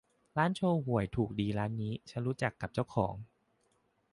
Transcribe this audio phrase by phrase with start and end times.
[0.37, 3.13] ร้านโชห่วยถูกดีร้านนี้ฉันรู้จักกับเจ้าของ